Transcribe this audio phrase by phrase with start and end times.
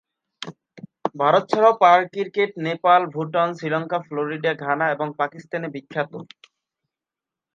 [1.15, 6.11] ভারত ছাড়াও পায়ের cricket Nepal, Bhutan, Sri Lanka, Florida, Ghana এবং পাকিস্তানে বিখ্যাত।